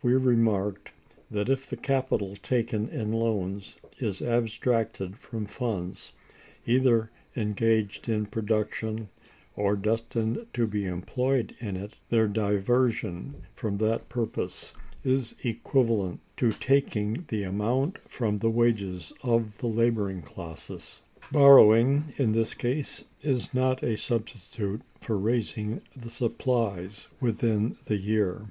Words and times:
(355) 0.00 0.02
We 0.10 0.30
remarked, 0.30 0.92
that 1.30 1.48
if 1.50 1.66
the 1.68 1.76
capital 1.76 2.34
taken 2.36 2.88
in 2.88 3.12
loans 3.12 3.76
is 3.98 4.22
abstracted 4.22 5.18
from 5.18 5.44
funds 5.44 6.12
either 6.64 7.10
engaged 7.36 8.08
in 8.08 8.24
production, 8.24 9.10
or 9.54 9.76
destined 9.76 10.46
to 10.54 10.66
be 10.66 10.86
employed 10.86 11.54
in 11.58 11.76
it, 11.76 11.98
their 12.08 12.26
diversion 12.26 13.34
from 13.54 13.76
that 13.76 14.08
purpose 14.08 14.72
is 15.04 15.34
equivalent 15.44 16.20
to 16.38 16.52
taking 16.52 17.26
the 17.28 17.42
amount 17.42 17.98
from 18.08 18.38
the 18.38 18.48
wages 18.48 19.12
of 19.22 19.58
the 19.58 19.66
laboring 19.66 20.22
classes. 20.22 21.02
Borrowing, 21.30 22.14
in 22.16 22.32
this 22.32 22.54
case, 22.54 23.04
is 23.20 23.52
not 23.52 23.82
a 23.82 23.98
substitute 23.98 24.80
for 25.02 25.18
raising 25.18 25.82
the 25.94 26.08
supplies 26.08 27.08
within 27.20 27.76
the 27.84 27.98
year. 27.98 28.48